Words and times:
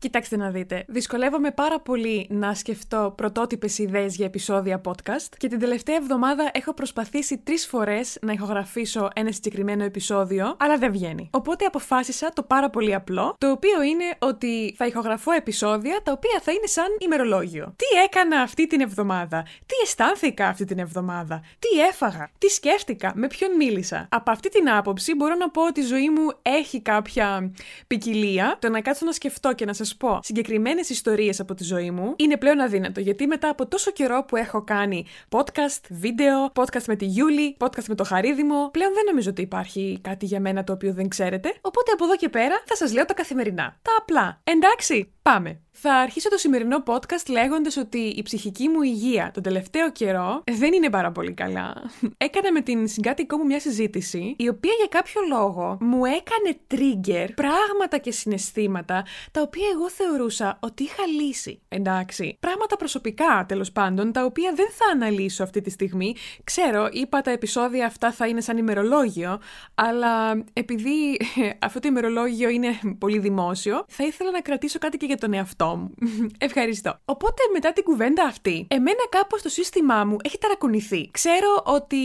Κοιτάξτε 0.00 0.36
να 0.36 0.50
δείτε. 0.50 0.84
Δυσκολεύομαι 0.88 1.50
πάρα 1.50 1.80
πολύ 1.80 2.26
να 2.30 2.54
σκεφτώ 2.54 3.12
πρωτότυπες 3.16 3.78
ιδέες 3.78 4.16
για 4.16 4.26
επεισόδια 4.26 4.80
podcast 4.84 5.28
και 5.36 5.48
την 5.48 5.58
τελευταία 5.58 5.96
εβδομάδα 5.96 6.50
έχω 6.52 6.74
προσπαθήσει 6.74 7.38
τρεις 7.38 7.66
φορές 7.66 8.18
να 8.20 8.32
ηχογραφήσω 8.32 9.08
ένα 9.14 9.32
συγκεκριμένο 9.32 9.84
επεισόδιο, 9.84 10.56
αλλά 10.58 10.78
δεν 10.78 10.92
βγαίνει. 10.92 11.28
Οπότε 11.32 11.64
αποφάσισα 11.64 12.32
το 12.32 12.42
πάρα 12.42 12.70
πολύ 12.70 12.94
απλό, 12.94 13.34
το 13.38 13.50
οποίο 13.50 13.82
είναι 13.82 14.04
ότι 14.18 14.74
θα 14.76 14.86
ηχογραφώ 14.86 15.32
επεισόδια 15.32 16.00
τα 16.02 16.12
οποία 16.12 16.40
θα 16.42 16.52
είναι 16.52 16.66
σαν 16.66 16.86
ημερολόγιο. 16.98 17.74
Τι 17.76 18.00
έκανα 18.04 18.40
αυτή 18.40 18.66
την 18.66 18.80
εβδομάδα, 18.80 19.42
τι 19.42 19.74
αισθάνθηκα 19.82 20.48
αυτή 20.48 20.64
την 20.64 20.78
εβδομάδα, 20.78 21.42
τι 21.58 21.80
έφαγα, 21.80 22.30
τι 22.38 22.48
σκέφτηκα, 22.48 23.12
με 23.14 23.26
ποιον 23.26 23.56
μίλησα; 23.56 24.06
Από 24.10 24.30
αυτή 24.30 24.48
την 24.48 24.70
άποψη 24.70 25.14
μπορώ 25.14 25.34
να 25.34 25.50
πω 25.50 25.66
ότι 25.66 25.80
η 25.80 25.84
ζωή 25.84 26.10
μου 26.10 26.26
έχει 26.42 26.80
κάποια 26.80 27.52
ποικιλία. 27.86 28.56
Το 28.58 28.68
να 28.68 28.80
κάτσω 28.80 29.04
να 29.04 29.12
σκεφτώ 29.12 29.54
και 29.54 29.64
να 29.64 29.72
σας 29.72 29.87
πω 29.96 30.18
συγκεκριμένες 30.22 30.90
ιστορίες 30.90 31.40
από 31.40 31.54
τη 31.54 31.64
ζωή 31.64 31.90
μου 31.90 32.14
είναι 32.16 32.36
πλέον 32.36 32.60
αδύνατο. 32.60 33.00
Γιατί 33.00 33.26
μετά 33.26 33.48
από 33.48 33.66
τόσο 33.66 33.90
καιρό 33.90 34.24
που 34.24 34.36
έχω 34.36 34.62
κάνει 34.64 35.06
podcast, 35.28 35.80
βίντεο, 35.90 36.52
podcast 36.54 36.84
με 36.86 36.96
τη 36.96 37.04
Γιούλη, 37.04 37.56
podcast 37.60 37.84
με 37.88 37.94
το 37.94 38.04
Χαρίδημο, 38.04 38.70
πλέον 38.70 38.92
δεν 38.94 39.04
νομίζω 39.08 39.30
ότι 39.30 39.42
υπάρχει 39.42 39.98
κάτι 40.02 40.26
για 40.26 40.40
μένα 40.40 40.64
το 40.64 40.72
οποίο 40.72 40.92
δεν 40.92 41.08
ξέρετε. 41.08 41.54
Οπότε 41.60 41.92
από 41.92 42.04
εδώ 42.04 42.16
και 42.16 42.28
πέρα 42.28 42.62
θα 42.64 42.76
σας 42.76 42.92
λέω 42.92 43.04
τα 43.04 43.14
καθημερινά. 43.14 43.78
Τα 43.82 43.92
απλά. 43.98 44.40
Εντάξει, 44.44 45.12
πάμε. 45.22 45.60
Θα 45.80 45.94
αρχίσω 45.94 46.28
το 46.28 46.36
σημερινό 46.36 46.82
podcast 46.86 47.28
λέγοντας 47.28 47.76
ότι 47.76 47.98
η 47.98 48.22
ψυχική 48.22 48.68
μου 48.68 48.82
υγεία 48.82 49.30
τον 49.34 49.42
τελευταίο 49.42 49.92
καιρό 49.92 50.42
δεν 50.50 50.72
είναι 50.72 50.90
πάρα 50.90 51.12
πολύ 51.12 51.32
καλά. 51.32 51.74
Έκανα 52.26 52.52
με 52.52 52.60
την 52.60 52.88
συγκάτοικό 52.88 53.36
μου 53.36 53.44
μια 53.44 53.60
συζήτηση, 53.60 54.34
η 54.38 54.48
οποία 54.48 54.72
για 54.78 54.86
κάποιο 54.88 55.20
λόγο 55.28 55.78
μου 55.80 56.04
έκανε 56.04 56.58
trigger 56.70 57.28
πράγματα 57.34 57.98
και 57.98 58.10
συναισθήματα, 58.12 59.04
τα 59.30 59.42
οποία 59.42 59.68
εγώ 59.78 59.90
θεωρούσα 59.90 60.58
ότι 60.60 60.82
είχα 60.82 61.06
λύσει. 61.06 61.60
Εντάξει. 61.68 62.36
Πράγματα 62.40 62.76
προσωπικά, 62.76 63.44
τέλος 63.48 63.72
πάντων, 63.72 64.12
τα 64.12 64.24
οποία 64.24 64.52
δεν 64.54 64.66
θα 64.70 64.90
αναλύσω 64.92 65.42
αυτή 65.42 65.60
τη 65.60 65.70
στιγμή. 65.70 66.14
Ξέρω, 66.44 66.88
είπα 66.92 67.20
τα 67.20 67.30
επεισόδια 67.30 67.86
αυτά 67.86 68.12
θα 68.12 68.26
είναι 68.26 68.40
σαν 68.40 68.56
ημερολόγιο, 68.56 69.40
αλλά 69.74 70.44
επειδή 70.52 71.20
αυτό 71.66 71.78
το 71.80 71.88
ημερολόγιο 71.88 72.48
είναι 72.48 72.78
πολύ 72.98 73.18
δημόσιο, 73.18 73.84
θα 73.88 74.04
ήθελα 74.04 74.30
να 74.30 74.40
κρατήσω 74.40 74.78
κάτι 74.78 74.96
και 74.96 75.06
για 75.06 75.16
τον 75.16 75.32
εαυτό 75.34 75.76
μου. 75.76 75.94
Ευχαριστώ. 76.48 76.98
Οπότε 77.04 77.42
μετά 77.52 77.72
την 77.72 77.84
κουβέντα 77.84 78.24
αυτή, 78.24 78.66
εμένα 78.70 79.06
κάπως 79.08 79.42
το 79.42 79.48
σύστημά 79.48 80.04
μου 80.04 80.16
έχει 80.22 80.38
ταρακουνηθεί. 80.38 81.10
Ξέρω 81.10 81.62
ότι 81.64 81.98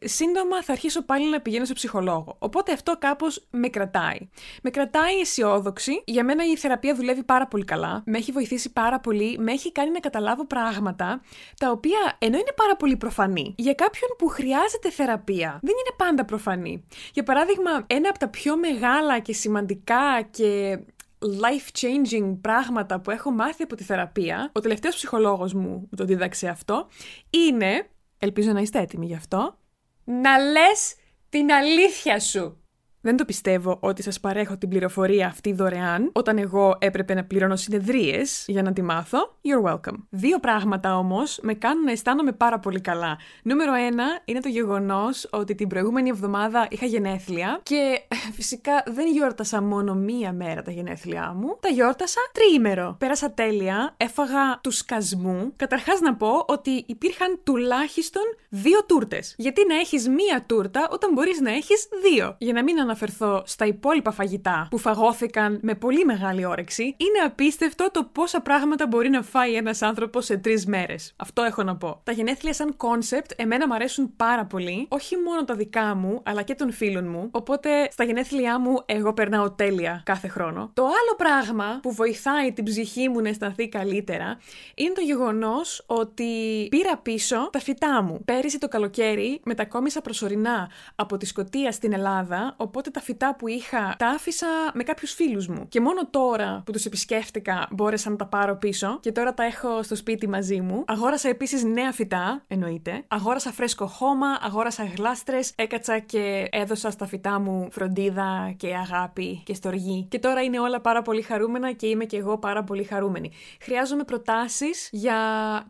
σύντομα 0.00 0.62
θα 0.62 0.72
αρχίσω 0.72 1.02
πάλι 1.02 1.30
να 1.30 1.40
πηγαίνω 1.40 1.64
σε 1.64 1.72
ψυχολόγο. 1.72 2.36
Οπότε 2.38 2.72
αυτό 2.72 2.96
κάπως 2.98 3.46
με 3.50 3.68
κρατάει. 3.68 4.18
Με 4.62 4.70
κρατάει 4.70 5.20
αισιόδοξη. 5.20 6.02
Για 6.04 6.24
μένα 6.24 6.44
η 6.44 6.56
θεραπεία 6.56 6.94
δουλεύει 6.94 7.11
πάρα 7.22 7.46
πολύ 7.46 7.64
καλά. 7.64 8.02
Με 8.06 8.18
έχει 8.18 8.32
βοηθήσει 8.32 8.72
πάρα 8.72 9.00
πολύ. 9.00 9.38
Με 9.38 9.52
έχει 9.52 9.72
κάνει 9.72 9.90
να 9.90 10.00
καταλάβω 10.00 10.46
πράγματα 10.46 11.22
τα 11.56 11.70
οποία 11.70 12.16
ενώ 12.18 12.36
είναι 12.36 12.52
πάρα 12.56 12.76
πολύ 12.76 12.96
προφανή, 12.96 13.54
για 13.58 13.74
κάποιον 13.74 14.10
που 14.18 14.28
χρειάζεται 14.28 14.90
θεραπεία 14.90 15.58
δεν 15.62 15.74
είναι 15.78 15.94
πάντα 15.96 16.24
προφανή. 16.24 16.84
Για 17.12 17.22
παράδειγμα, 17.22 17.70
ένα 17.86 18.08
από 18.08 18.18
τα 18.18 18.28
πιο 18.28 18.56
μεγάλα 18.56 19.18
και 19.18 19.32
σημαντικά 19.32 20.22
και 20.30 20.78
life-changing 21.22 22.36
πράγματα 22.40 23.00
που 23.00 23.10
έχω 23.10 23.30
μάθει 23.30 23.62
από 23.62 23.76
τη 23.76 23.84
θεραπεία, 23.84 24.50
ο 24.52 24.60
τελευταίος 24.60 24.94
ψυχολόγος 24.94 25.52
μου 25.54 25.88
το 25.96 26.04
δίδαξε 26.04 26.48
αυτό, 26.48 26.88
είναι, 27.30 27.86
ελπίζω 28.18 28.52
να 28.52 28.60
είστε 28.60 28.78
έτοιμοι 28.78 29.06
γι' 29.06 29.14
αυτό, 29.14 29.58
να 30.04 30.38
λες 30.38 30.94
την 31.28 31.52
αλήθεια 31.52 32.20
σου. 32.20 32.61
Δεν 33.04 33.16
το 33.16 33.24
πιστεύω 33.24 33.76
ότι 33.80 34.02
σας 34.02 34.20
παρέχω 34.20 34.56
την 34.56 34.68
πληροφορία 34.68 35.26
αυτή 35.26 35.52
δωρεάν, 35.52 36.10
όταν 36.12 36.38
εγώ 36.38 36.76
έπρεπε 36.78 37.14
να 37.14 37.24
πληρώνω 37.24 37.56
συνεδρίες 37.56 38.44
για 38.46 38.62
να 38.62 38.72
τη 38.72 38.82
μάθω. 38.82 39.36
You're 39.42 39.70
welcome. 39.72 39.96
Δύο 40.10 40.38
πράγματα 40.38 40.96
όμως 40.96 41.38
με 41.42 41.54
κάνουν 41.54 41.84
να 41.84 41.90
αισθάνομαι 41.90 42.32
πάρα 42.32 42.58
πολύ 42.58 42.80
καλά. 42.80 43.18
Νούμερο 43.42 43.74
ένα 43.74 44.04
είναι 44.24 44.40
το 44.40 44.48
γεγονός 44.48 45.28
ότι 45.30 45.54
την 45.54 45.68
προηγούμενη 45.68 46.08
εβδομάδα 46.08 46.66
είχα 46.70 46.86
γενέθλια 46.86 47.60
και 47.62 48.00
φυσικά 48.32 48.82
δεν 48.86 49.06
γιόρτασα 49.06 49.62
μόνο 49.62 49.94
μία 49.94 50.32
μέρα 50.32 50.62
τα 50.62 50.70
γενέθλιά 50.70 51.32
μου, 51.36 51.56
τα 51.60 51.68
γιόρτασα 51.68 52.20
τριήμερο. 52.32 52.96
Πέρασα 52.98 53.32
τέλεια, 53.32 53.94
έφαγα 53.96 54.60
του 54.60 54.70
σκασμού. 54.70 55.52
Καταρχάς 55.56 56.00
να 56.00 56.14
πω 56.14 56.44
ότι 56.46 56.84
υπήρχαν 56.86 57.40
τουλάχιστον 57.44 58.22
δύο 58.48 58.84
τούρτες. 58.84 59.34
Γιατί 59.38 59.66
να 59.66 59.74
έχεις 59.74 60.08
μία 60.08 60.44
τούρτα 60.46 60.88
όταν 60.92 61.12
μπορείς 61.12 61.40
να 61.40 61.50
έχεις 61.50 61.88
δύο. 62.02 62.36
Για 62.38 62.52
να 62.52 62.62
μην 62.62 62.80
αναφερθώ 62.92 63.42
στα 63.46 63.66
υπόλοιπα 63.66 64.10
φαγητά 64.10 64.66
που 64.70 64.78
φαγώθηκαν 64.78 65.58
με 65.62 65.74
πολύ 65.74 66.04
μεγάλη 66.04 66.44
όρεξη, 66.44 66.82
είναι 66.82 67.18
απίστευτο 67.26 67.90
το 67.90 68.08
πόσα 68.12 68.40
πράγματα 68.40 68.86
μπορεί 68.86 69.08
να 69.08 69.22
φάει 69.22 69.54
ένας 69.54 69.82
άνθρωπος 69.82 70.24
σε 70.24 70.36
τρεις 70.36 70.66
μέρες. 70.66 71.12
Αυτό 71.16 71.42
έχω 71.42 71.62
να 71.62 71.76
πω. 71.76 72.00
Τα 72.04 72.12
γενέθλια 72.12 72.52
σαν 72.52 72.76
κόνσεπτ 72.76 73.30
εμένα 73.36 73.66
μου 73.66 73.74
αρέσουν 73.74 74.16
πάρα 74.16 74.44
πολύ, 74.44 74.86
όχι 74.88 75.16
μόνο 75.16 75.44
τα 75.44 75.54
δικά 75.54 75.94
μου, 75.94 76.20
αλλά 76.24 76.42
και 76.42 76.54
των 76.54 76.72
φίλων 76.72 77.08
μου. 77.08 77.28
Οπότε 77.30 77.88
στα 77.90 78.04
γενέθλιά 78.04 78.58
μου 78.58 78.82
εγώ 78.86 79.12
περνάω 79.12 79.50
τέλεια 79.50 80.02
κάθε 80.04 80.28
χρόνο. 80.28 80.70
Το 80.74 80.82
άλλο 80.82 81.14
πράγμα 81.16 81.78
που 81.82 81.92
βοηθάει 81.92 82.52
την 82.52 82.64
ψυχή 82.64 83.08
μου 83.08 83.20
να 83.20 83.28
αισθανθεί 83.28 83.68
καλύτερα 83.68 84.38
είναι 84.74 84.92
το 84.92 85.00
γεγονός 85.00 85.84
ότι 85.86 86.24
πήρα 86.70 86.96
πίσω 86.96 87.48
τα 87.52 87.58
φυτά 87.58 88.02
μου. 88.02 88.24
Πέρυσι 88.24 88.58
το 88.58 88.68
καλοκαίρι 88.68 89.40
μετακόμισα 89.44 90.00
προσωρινά 90.00 90.70
από 90.94 91.16
τη 91.16 91.26
Σκωτία 91.26 91.72
στην 91.72 91.92
Ελλάδα, 91.92 92.54
οπότε 92.56 92.81
Οπότε 92.82 92.98
τα 92.98 93.04
φυτά 93.06 93.36
που 93.36 93.48
είχα 93.48 93.94
τα 93.98 94.06
άφησα 94.06 94.46
με 94.74 94.82
κάποιους 94.82 95.12
φίλους 95.12 95.48
μου. 95.48 95.68
Και 95.68 95.80
μόνο 95.80 96.06
τώρα 96.10 96.62
που 96.66 96.72
τους 96.72 96.84
επισκέφτηκα 96.84 97.68
μπόρεσα 97.70 98.10
να 98.10 98.16
τα 98.16 98.26
πάρω 98.26 98.56
πίσω 98.56 98.98
και 99.00 99.12
τώρα 99.12 99.34
τα 99.34 99.44
έχω 99.44 99.82
στο 99.82 99.94
σπίτι 99.96 100.28
μαζί 100.28 100.60
μου. 100.60 100.84
Αγόρασα 100.86 101.28
επίσης 101.28 101.64
νέα 101.64 101.92
φυτά, 101.92 102.44
εννοείται. 102.46 103.04
Αγόρασα 103.08 103.52
φρέσκο 103.52 103.86
χώμα, 103.86 104.26
αγόρασα 104.40 104.84
γλάστρες, 104.96 105.52
έκατσα 105.56 105.98
και 105.98 106.48
έδωσα 106.50 106.90
στα 106.90 107.06
φυτά 107.06 107.40
μου 107.40 107.68
φροντίδα 107.70 108.54
και 108.56 108.74
αγάπη 108.74 109.42
και 109.44 109.54
στοργή. 109.54 110.06
Και 110.10 110.18
τώρα 110.18 110.42
είναι 110.42 110.60
όλα 110.60 110.80
πάρα 110.80 111.02
πολύ 111.02 111.22
χαρούμενα 111.22 111.72
και 111.72 111.86
είμαι 111.86 112.04
και 112.04 112.16
εγώ 112.16 112.38
πάρα 112.38 112.64
πολύ 112.64 112.84
χαρούμενη. 112.84 113.30
Χρειάζομαι 113.60 114.04
προτάσεις 114.04 114.88
για 114.92 115.16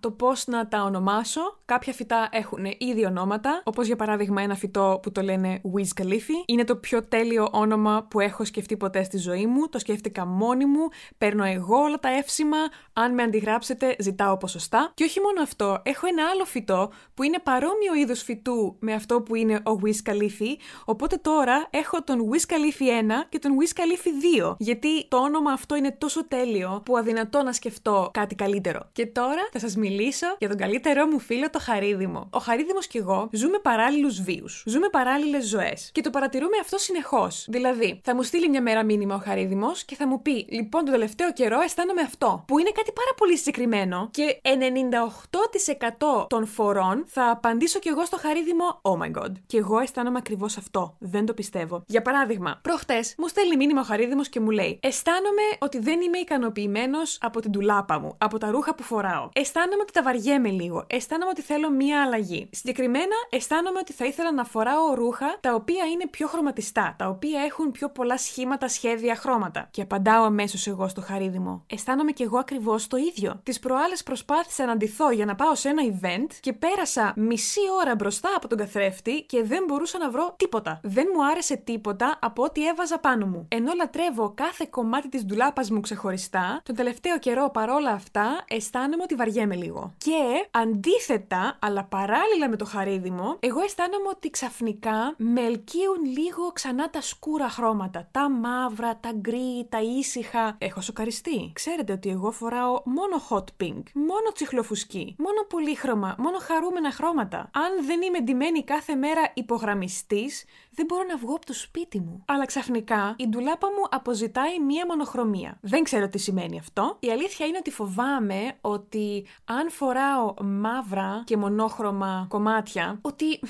το 0.01 0.11
πώς 0.11 0.47
να 0.47 0.69
τα 0.69 0.83
ονομάσω. 0.83 1.62
Κάποια 1.73 1.93
φυτά 1.93 2.29
έχουν 2.33 2.65
ήδη 2.79 3.05
ονόματα, 3.05 3.63
όπως 3.65 3.87
για 3.87 3.97
παράδειγμα 3.97 4.43
ένα 4.43 4.55
φυτό 4.55 4.99
που 5.03 5.13
το 5.13 5.23
λένε 5.23 5.61
Wiz 5.75 6.03
Khalifi. 6.03 6.45
Είναι 6.47 6.65
το 6.65 6.77
πιο 6.77 7.03
τέλειο 7.03 7.49
όνομα 7.53 8.07
που 8.11 8.21
έχω 8.21 8.45
σκεφτεί 8.45 8.77
ποτέ 8.77 9.03
στη 9.03 9.19
ζωή 9.19 9.47
μου. 9.47 9.69
Το 9.69 9.79
σκέφτηκα 9.79 10.27
μόνη 10.27 10.65
μου. 10.65 10.89
Παίρνω 11.19 11.45
εγώ 11.45 11.77
όλα 11.77 11.99
τα 11.99 12.09
εύσημα. 12.09 12.57
Αν 12.93 13.15
με 13.15 13.23
αντιγράψετε, 13.23 13.97
ζητάω 13.99 14.37
ποσοστά. 14.37 14.93
Και 14.95 15.05
όχι 15.05 15.21
μόνο 15.21 15.43
αυτό, 15.43 15.81
έχω 15.83 16.07
ένα 16.07 16.23
άλλο 16.33 16.45
φυτό 16.45 16.93
που 17.15 17.23
είναι 17.23 17.39
παρόμοιο 17.43 17.95
είδο 17.95 18.15
φυτού 18.15 18.77
με 18.79 18.93
αυτό 18.93 19.23
που 19.23 19.35
είναι 19.35 19.55
ο 19.55 19.81
Wiz 19.83 20.11
Khalifi. 20.11 20.57
Οπότε 20.85 21.17
τώρα 21.17 21.67
έχω 21.71 22.03
τον 22.03 22.19
Wiz 22.31 22.53
Khalifi 22.53 22.83
1 22.83 23.27
και 23.29 23.39
τον 23.39 23.53
Wiz 23.59 23.81
Khalifi 23.81 24.43
2. 24.49 24.55
Γιατί 24.59 25.09
το 25.09 25.17
όνομα 25.17 25.53
αυτό 25.53 25.75
είναι 25.75 25.97
τόσο 25.99 26.27
τέλειο 26.29 26.83
που 26.85 26.97
αδυνατό 26.97 27.43
να 27.43 27.53
σκεφτώ 27.53 28.11
κάτι 28.13 28.35
καλύτερο. 28.35 28.89
Και 28.93 29.07
τώρα 29.07 29.49
θα 29.53 29.59
σας 29.59 29.77
μιλήσω 29.77 30.27
για 30.39 30.49
τον 30.49 30.57
καλύτερό 30.57 31.07
μου 31.07 31.19
φίλο, 31.19 31.51
το 31.51 31.59
Χαρίδημο. 31.63 32.29
Ο 32.31 32.39
Χαρίδημος 32.39 32.87
και 32.87 32.99
εγώ 32.99 33.29
ζούμε 33.33 33.59
παράλληλους 33.59 34.23
βίους. 34.23 34.63
Ζούμε 34.67 34.89
παράλληλες 34.89 35.45
ζωές. 35.49 35.91
Και 35.93 36.01
το 36.01 36.11
παρατηρούμε 36.11 36.57
αυτό 36.61 36.79
συνεχώς. 36.79 37.47
Δηλαδή, 37.49 38.01
θα 38.05 38.15
μου 38.15 38.23
στείλει 38.23 38.49
μια 38.49 38.63
μέρα 38.63 38.85
μήνυμα 38.85 39.15
ο 39.15 39.19
Χαρίδημος 39.19 39.85
και 39.85 39.95
θα 39.95 40.07
μου 40.07 40.23
πει: 40.23 40.47
Λοιπόν, 40.51 40.85
τον 40.85 40.93
τελευταίο 40.93 41.33
καιρό 41.33 41.61
αισθάνομαι 41.61 42.01
αυτό. 42.01 42.45
Που 42.47 42.59
είναι 42.59 42.71
κάτι 42.71 42.93
πάρα 42.93 43.11
πολύ 43.17 43.37
συγκεκριμένο 43.37 44.09
και 44.11 44.41
98% 44.43 46.27
των 46.29 46.47
φορών 46.47 47.05
θα 47.07 47.31
απαντήσω 47.31 47.79
κι 47.79 47.89
εγώ 47.89 48.05
στο 48.05 48.17
Χαρίδημο: 48.17 48.81
Oh 48.83 48.99
my 49.03 49.23
god. 49.23 49.33
Και 49.47 49.59
εγώ 49.59 49.79
αισθάνομαι 49.79 50.19
ακριβώς 50.19 50.57
αυτό. 50.57 50.97
Δεν 50.99 51.27
το 51.27 51.35
πιστεύω. 51.35 51.83
Για 51.87 52.03
παράδειγμα, 52.03 52.59
προχτές 52.63 53.15
μου 53.19 53.29
στέλνει 53.29 53.57
μήνυμα 53.57 53.81
ο 53.81 53.85
Χαρίδημος 53.85 54.29
και 54.29 54.41
μου 54.41 54.51
λέει: 54.51 54.79
Αισθάνομαι 54.83 55.43
ότι 55.59 55.79
δεν 55.79 56.01
είμαι 56.01 56.19
ικανοποιημένος 56.19 57.19
από 57.21 57.41
την 57.41 57.53
τουλάπα 57.53 57.99
μου, 57.99 58.15
από 58.19 58.39
τα 58.39 58.51
ρούχα 58.51 58.75
που 58.75 58.83
φοράω. 58.83 59.29
Αισθάνομαι 59.33 59.83
ότι 59.83 59.93
τα 59.93 60.03
βαριέμαι 60.03 60.49
λίγο. 60.49 60.85
Αισθάνομαι 60.87 61.31
ότι 61.31 61.43
θέλω 61.53 61.71
μία 61.71 62.03
αλλαγή. 62.03 62.49
Συγκεκριμένα, 62.53 63.17
αισθάνομαι 63.31 63.79
ότι 63.79 63.93
θα 63.93 64.05
ήθελα 64.05 64.33
να 64.33 64.45
φοράω 64.45 64.95
ρούχα 64.95 65.37
τα 65.41 65.55
οποία 65.55 65.85
είναι 65.85 66.07
πιο 66.07 66.27
χρωματιστά 66.27 66.95
τα 66.99 67.09
οποία 67.09 67.41
έχουν 67.41 67.71
πιο 67.71 67.89
πολλά 67.89 68.19
σχήματα, 68.19 68.69
σχέδια, 68.69 69.15
χρώματα. 69.15 69.69
Και 69.71 69.83
απαντάω 69.83 70.25
αμέσως 70.25 70.67
εγώ 70.67 70.89
στο 70.89 71.01
χαρίδημο. 71.01 71.65
Αισθάνομαι 71.67 72.13
κι 72.13 72.23
εγώ 72.23 72.39
ακριβώς 72.39 72.87
το 72.87 72.97
ίδιο. 72.97 73.41
Τις 73.43 73.59
προάλλες 73.59 74.03
προσπάθησα 74.03 74.67
να 74.67 74.73
αντιθώ 74.73 75.11
για 75.11 75.25
να 75.25 75.35
πάω 75.35 75.55
σε 75.55 75.69
ένα 75.69 75.83
event 75.93 76.27
και 76.41 76.53
πέρασα 76.53 77.13
μισή 77.17 77.61
ώρα 77.81 77.95
μπροστά 77.95 78.29
από 78.37 78.49
τον 78.49 78.59
καθρέφτη 78.59 79.23
και 79.23 79.43
δεν 79.43 79.65
μπορούσα 79.67 79.99
να 79.99 80.11
βρω 80.11 80.35
τίποτα. 80.37 80.81
Δεν 80.83 81.07
μου 81.15 81.27
άρεσε 81.27 81.57
τίποτα 81.57 82.19
από 82.21 82.43
ό,τι 82.43 82.67
έβαζα 82.67 82.99
πάνω 82.99 83.27
μου. 83.27 83.47
Ενώ 83.49 83.73
λατρεύω 83.77 84.33
κάθε 84.37 84.67
κομμάτι 84.71 85.09
της 85.09 85.25
ντουλάπας 85.25 85.71
μου 85.71 85.81
ξεχωριστά, 85.81 86.61
τον 86.65 86.75
τελευταίο 86.75 87.19
καιρό 87.19 87.51
παρόλα 87.51 87.91
αυτά 87.91 88.45
αισθάνομαι 88.49 89.03
ότι 89.03 89.15
βαριέμαι 89.15 89.55
λίγο. 89.55 89.93
Και 89.99 90.49
αντίθετα 90.51 91.32
αυτά, 91.33 91.57
αλλά 91.61 91.85
παράλληλα 91.85 92.49
με 92.49 92.57
το 92.57 92.65
χαρίδιμο, 92.65 93.37
εγώ 93.41 93.61
αισθάνομαι 93.61 94.09
ότι 94.09 94.31
ξαφνικά 94.31 95.15
με 95.17 95.41
ελκύουν 95.41 96.05
λίγο 96.19 96.53
ξανά 96.53 96.91
τα 96.91 97.01
σκούρα 97.01 97.49
χρώματα. 97.49 98.09
Τα 98.11 98.31
μαύρα, 98.31 98.97
τα 98.97 99.13
γκρι, 99.13 99.67
τα 99.69 99.81
ήσυχα. 99.81 100.57
Έχω 100.59 100.81
σοκαριστεί. 100.81 101.51
Ξέρετε 101.53 101.93
ότι 101.93 102.09
εγώ 102.11 102.31
φοράω 102.31 102.83
μόνο 102.85 103.23
hot 103.29 103.65
pink, 103.65 103.83
μόνο 103.93 104.33
τσιχλοφουσκή, 104.35 105.15
μόνο 105.19 105.47
πολύχρωμα, 105.49 106.15
μόνο 106.19 106.39
χαρούμενα 106.39 106.91
χρώματα. 106.91 107.39
Αν 107.39 107.87
δεν 107.87 108.03
είμαι 108.03 108.21
ντυμένη 108.21 108.65
κάθε 108.65 108.95
μέρα 108.95 109.21
υπογραμμιστής, 109.35 110.45
δεν 110.75 110.87
μπορώ 110.87 111.03
να 111.09 111.17
βγω 111.17 111.35
από 111.35 111.47
το 111.47 111.53
σπίτι 111.53 112.01
μου. 112.01 112.23
Αλλά 112.27 112.47
ξαφνικά 112.47 113.15
η 113.19 113.29
ντουλάπα 113.29 113.67
μου 113.67 113.87
αποζητάει 113.91 114.61
μία 114.61 114.85
μονοχρωμία. 114.87 115.59
Δεν 115.61 115.83
ξέρω 115.83 116.09
τι 116.09 116.19
σημαίνει 116.19 116.59
αυτό. 116.59 116.97
Η 117.01 117.11
αλήθεια 117.11 117.47
είναι 117.47 117.59
ότι 117.59 117.71
φοβάμαι 117.71 118.55
ότι 118.61 119.27
αν 119.45 119.71
φοράω 119.71 120.35
μαύρα 120.43 121.22
και 121.25 121.37
μονόχρωμα 121.37 122.27
κομμάτια, 122.29 122.99
ότι 123.03 123.41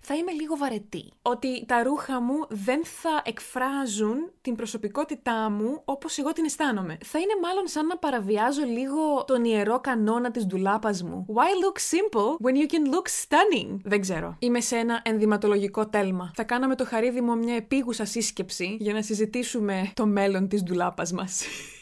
θα 0.00 0.14
είμαι 0.14 0.32
λίγο 0.32 0.56
βαρετή. 0.56 1.12
Ότι 1.22 1.66
τα 1.66 1.82
ρούχα 1.82 2.20
μου 2.20 2.46
δεν 2.48 2.84
θα 2.84 3.22
εκφράζουν 3.24 4.30
την 4.40 4.54
προσωπικότητά 4.54 5.50
μου 5.50 5.82
όπως 5.84 6.18
εγώ 6.18 6.32
την 6.32 6.44
αισθάνομαι. 6.44 6.98
Θα 7.04 7.18
είναι 7.18 7.32
μάλλον 7.42 7.66
σαν 7.66 7.86
να 7.86 7.96
παραβιάζω 7.96 8.64
λίγο 8.64 9.24
τον 9.26 9.44
ιερό 9.44 9.80
κανόνα 9.80 10.30
της 10.30 10.46
ντουλάπας 10.46 11.02
μου. 11.02 11.26
Why 11.28 11.64
look 11.64 11.76
simple 11.76 12.46
when 12.46 12.56
you 12.56 12.72
can 12.72 12.94
look 12.94 13.06
stunning? 13.06 13.76
Δεν 13.84 14.00
ξέρω. 14.00 14.36
Είμαι 14.38 14.60
σε 14.60 14.76
ένα 14.76 15.00
ενδυματολογικό 15.04 15.86
τέλμα. 15.86 16.30
Θα 16.34 16.44
κάναμε 16.44 16.74
το 16.74 16.84
χαρίδι 16.84 17.20
μια 17.20 17.54
επίγουσα 17.54 18.04
σύσκεψη 18.04 18.76
για 18.80 18.92
να 18.92 19.02
συζητήσουμε 19.02 19.90
το 19.94 20.06
μέλλον 20.06 20.48
της 20.48 20.62
ντουλάπας 20.62 21.12
μας. 21.12 21.42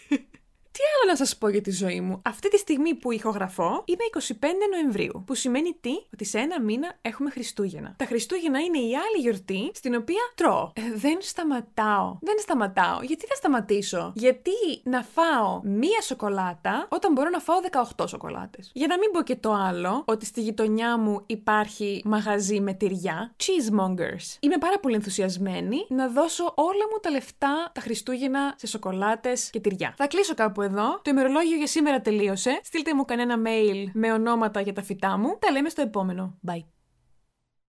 Τι 0.81 0.87
άλλο 0.87 1.11
να 1.11 1.17
σας 1.17 1.37
πω 1.37 1.49
για 1.49 1.61
τη 1.61 1.71
ζωή 1.71 2.01
μου; 2.01 2.23
Αυτή 2.25 2.49
τη 2.51 2.59
στιγμή 2.59 2.95
που 2.95 3.13
ηχογραφώ 3.13 3.83
είναι 3.85 4.05
25 4.41 4.47
Νοεμβρίου. 4.71 5.23
Που 5.27 5.35
σημαίνει 5.35 5.77
τι; 5.81 5.91
Ότι 6.13 6.25
σε 6.25 6.39
ένα 6.39 6.61
μήνα 6.61 6.99
έχουμε 7.03 7.31
Χριστούγεννα. 7.31 7.95
Τα 7.99 8.05
Χριστούγεννα 8.05 8.59
είναι 8.59 8.79
η 8.79 8.97
άλλη 8.97 9.21
γιορτή 9.21 9.71
στην 9.75 9.95
οποία 9.95 10.21
τρώω. 10.35 10.73
Ε, 10.75 10.83
δεν 10.95 11.19
σταματάω. 11.21 12.19
Δεν 12.21 12.35
σταματάω. 12.39 13.03
Γιατί 13.03 13.27
θα 13.27 13.35
σταματήσω; 13.35 14.13
Γιατί 14.15 14.51
να 14.85 15.03
φάω 15.03 15.61
μία 15.65 16.01
σοκολάτα 16.03 16.87
όταν 16.91 17.13
μπορώ 17.13 17.29
να 17.29 17.39
φάω 17.39 17.57
18 17.97 18.09
σοκολάτες. 18.09 18.71
Για 18.75 18.87
να 18.87 18.99
μην 18.99 19.11
πω 19.11 19.23
και 19.23 19.37
το 19.37 19.53
άλλο, 19.53 20.03
ότι 20.07 20.25
στη 20.25 20.41
γειτονιά 20.41 20.99
μου 20.99 21.23
υπάρχει 21.27 22.03
μαγαζί 22.05 22.61
με 22.61 22.73
τυριά. 22.73 23.35
Cheesemongers. 23.37 24.37
Είμαι 24.41 24.59
πάρα 24.59 24.79
πολύ 24.81 24.95
ενθουσιασμένη 24.95 25.87
να 25.89 26.09
δώσω 26.09 26.53
όλα 26.57 26.85
μου 26.93 26.99
τα 27.03 27.11
λεφτά 27.11 27.71
τα 27.75 27.81
Χριστούγεννα 27.81 28.55
σε 28.57 28.67
σοκολάτες 28.67 29.51
και 29.51 29.61
τυριά. 29.61 29.95
Θα 29.97 30.07
κλείσω 30.07 30.35
κάπου 30.35 30.63
εδώ. 30.71 31.01
Το 31.03 31.11
ημερολόγιο 31.11 31.57
για 31.57 31.67
σήμερα 31.67 32.01
τελείωσε. 32.01 32.61
Στείλτε 32.63 32.95
μου 32.95 33.05
κανένα 33.05 33.37
mail 33.47 33.91
με 33.93 34.13
ονόματα 34.13 34.61
για 34.61 34.73
τα 34.73 34.83
φυτά 34.83 35.19
μου. 35.19 35.37
Τα 35.39 35.51
λέμε 35.51 35.69
στο 35.69 35.83
επόμενο. 35.83 36.39
Bye. 36.47 36.80